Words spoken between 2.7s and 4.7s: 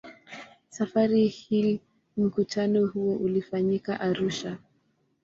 huo ulifanyika Arusha.